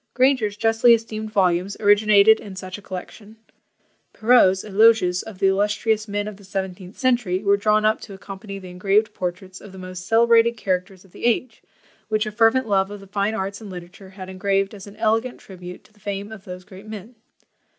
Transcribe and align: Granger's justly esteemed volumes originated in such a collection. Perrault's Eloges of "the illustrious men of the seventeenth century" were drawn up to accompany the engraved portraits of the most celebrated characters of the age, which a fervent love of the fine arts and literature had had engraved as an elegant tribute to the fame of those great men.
Granger's 0.15 0.57
justly 0.57 0.95
esteemed 0.95 1.29
volumes 1.31 1.77
originated 1.79 2.39
in 2.39 2.55
such 2.55 2.75
a 2.79 2.81
collection. 2.81 3.35
Perrault's 4.13 4.63
Eloges 4.65 5.21
of 5.21 5.37
"the 5.37 5.45
illustrious 5.45 6.07
men 6.07 6.27
of 6.27 6.37
the 6.37 6.43
seventeenth 6.43 6.97
century" 6.97 7.43
were 7.43 7.55
drawn 7.55 7.85
up 7.85 8.01
to 8.01 8.15
accompany 8.15 8.57
the 8.57 8.69
engraved 8.71 9.13
portraits 9.13 9.61
of 9.61 9.71
the 9.71 9.77
most 9.77 10.07
celebrated 10.07 10.53
characters 10.57 11.05
of 11.05 11.11
the 11.11 11.25
age, 11.25 11.61
which 12.09 12.25
a 12.25 12.31
fervent 12.31 12.67
love 12.67 12.89
of 12.89 12.99
the 12.99 13.05
fine 13.05 13.35
arts 13.35 13.61
and 13.61 13.69
literature 13.69 14.09
had 14.09 14.21
had 14.21 14.29
engraved 14.31 14.73
as 14.73 14.87
an 14.87 14.95
elegant 14.95 15.39
tribute 15.39 15.83
to 15.83 15.93
the 15.93 15.99
fame 15.99 16.31
of 16.31 16.45
those 16.45 16.63
great 16.65 16.87
men. 16.87 17.13